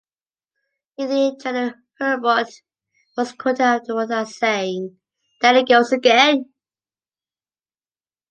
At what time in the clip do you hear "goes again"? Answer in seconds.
5.67-6.51